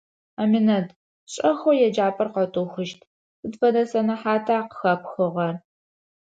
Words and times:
Аминэт, 0.41 0.87
шӀэхэу 1.33 1.79
еджапӀэр 1.87 2.29
къэтыухыщт, 2.33 2.99
сыд 3.39 3.53
фэдэ 3.59 3.83
сэнэхьата 3.91 4.57
къыхэпхыгъэр? 4.69 5.53